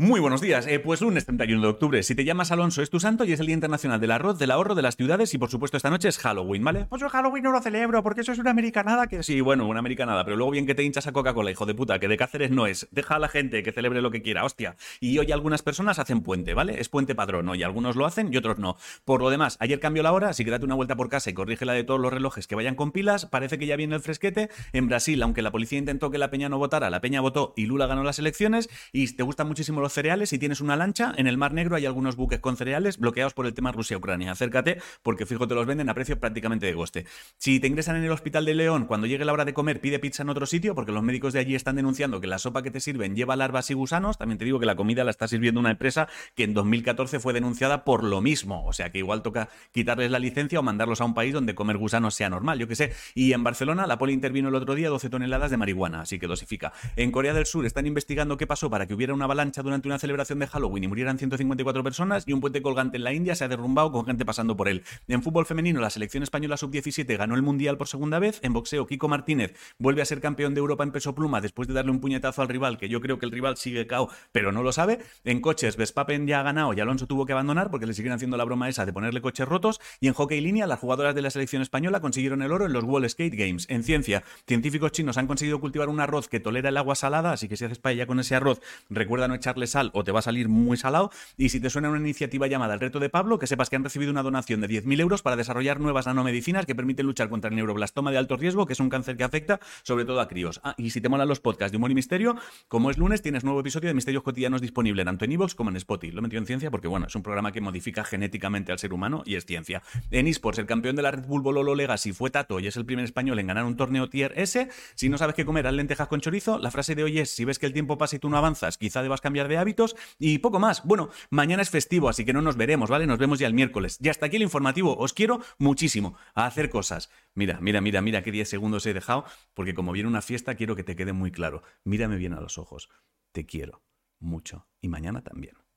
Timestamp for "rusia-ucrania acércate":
33.72-34.82